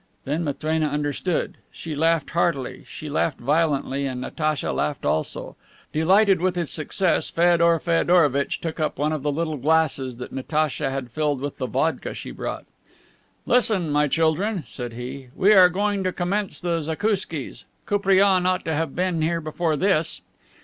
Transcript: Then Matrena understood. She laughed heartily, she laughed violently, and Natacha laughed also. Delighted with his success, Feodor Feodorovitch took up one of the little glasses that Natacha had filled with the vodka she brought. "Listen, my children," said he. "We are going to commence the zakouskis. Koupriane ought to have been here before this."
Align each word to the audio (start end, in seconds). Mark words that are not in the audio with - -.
Then 0.25 0.43
Matrena 0.43 0.87
understood. 0.87 1.57
She 1.71 1.95
laughed 1.95 2.31
heartily, 2.31 2.85
she 2.87 3.07
laughed 3.07 3.37
violently, 3.37 4.07
and 4.07 4.19
Natacha 4.19 4.71
laughed 4.71 5.05
also. 5.05 5.55
Delighted 5.93 6.41
with 6.41 6.55
his 6.55 6.71
success, 6.71 7.29
Feodor 7.29 7.77
Feodorovitch 7.77 8.59
took 8.61 8.79
up 8.79 8.97
one 8.97 9.13
of 9.13 9.21
the 9.21 9.31
little 9.31 9.57
glasses 9.57 10.15
that 10.15 10.31
Natacha 10.33 10.89
had 10.89 11.11
filled 11.11 11.39
with 11.39 11.57
the 11.57 11.67
vodka 11.67 12.15
she 12.15 12.31
brought. 12.31 12.65
"Listen, 13.45 13.91
my 13.91 14.07
children," 14.07 14.63
said 14.65 14.93
he. 14.93 15.27
"We 15.35 15.53
are 15.53 15.69
going 15.69 16.03
to 16.05 16.11
commence 16.11 16.59
the 16.59 16.81
zakouskis. 16.81 17.65
Koupriane 17.85 18.47
ought 18.47 18.65
to 18.65 18.73
have 18.73 18.95
been 18.95 19.21
here 19.21 19.39
before 19.39 19.75
this." 19.77 20.23